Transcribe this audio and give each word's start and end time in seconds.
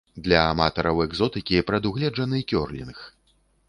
Для 0.27 0.39
аматараў 0.53 1.03
экзотыкі 1.05 1.63
прадугледжаны 1.71 2.45
кёрлінг. 2.53 3.09